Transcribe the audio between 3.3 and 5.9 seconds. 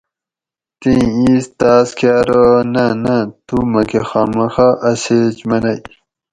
تو مکہ خامخہ اۤ سیچ منئ